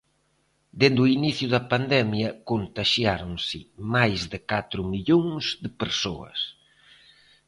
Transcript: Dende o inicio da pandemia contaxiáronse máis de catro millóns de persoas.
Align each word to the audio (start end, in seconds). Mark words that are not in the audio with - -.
Dende 0.79 0.99
o 1.05 1.11
inicio 1.17 1.47
da 1.53 1.61
pandemia 1.71 2.29
contaxiáronse 2.49 3.59
máis 3.93 4.19
de 4.31 4.39
catro 4.51 4.81
millóns 4.93 5.45
de 5.63 5.69
persoas. 5.81 6.39